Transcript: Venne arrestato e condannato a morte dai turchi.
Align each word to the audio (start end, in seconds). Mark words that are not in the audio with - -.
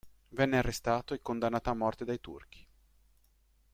Venne 0.29 0.57
arrestato 0.57 1.13
e 1.13 1.21
condannato 1.21 1.69
a 1.69 1.75
morte 1.75 2.05
dai 2.05 2.19
turchi. 2.19 2.65